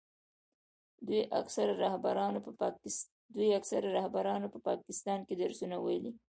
[1.07, 1.73] دوی اکثرو
[3.97, 6.11] رهبرانو په پاکستان کې درسونه ویلي.